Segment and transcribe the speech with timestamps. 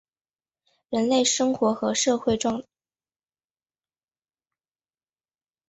[0.89, 2.67] 人类生活和社会状况